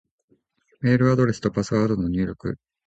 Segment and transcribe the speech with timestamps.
[0.79, 2.57] メールアドレスとパスワードの入力